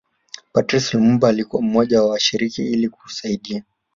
[0.53, 3.63] Patrice Lumumba alikuwa mmoja wa washiriki ili kusaidia